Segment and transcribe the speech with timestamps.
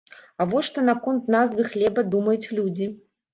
[0.37, 2.91] А вось што наконт назвы хлеба думаюць людзі.